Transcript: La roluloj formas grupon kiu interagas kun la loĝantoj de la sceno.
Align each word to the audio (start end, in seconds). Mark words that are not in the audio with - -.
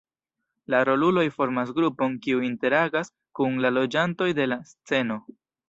La 0.73 0.79
roluloj 0.89 1.25
formas 1.35 1.73
grupon 1.81 2.17
kiu 2.25 2.41
interagas 2.49 3.13
kun 3.41 3.63
la 3.67 3.73
loĝantoj 3.79 4.33
de 4.43 4.51
la 4.53 4.61
sceno. 4.75 5.23